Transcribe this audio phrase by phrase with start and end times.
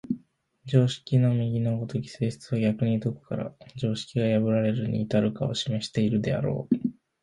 [0.65, 6.75] 常識の右の如き性質は逆にどこから常識が破られるに至るかを示しているであろう。